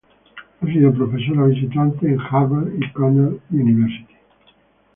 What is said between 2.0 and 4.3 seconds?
en Harvard y Cornell University.